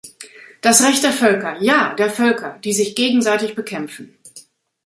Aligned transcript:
Das 0.61 0.81
Recht 0.81 1.03
der 1.03 1.11
Völker, 1.13 1.61
ja 1.61 1.93
der 1.93 2.09
Völker, 2.09 2.57
die 2.63 2.73
sich 2.73 2.95
gegenseitig 2.95 3.53
bekämpfen. 3.53 4.17